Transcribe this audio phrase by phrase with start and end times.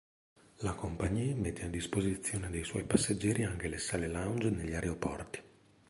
[0.61, 5.39] La Compagnie mette a disposizione dei suoi passeggeri anche le sale lounge negli aeroporti.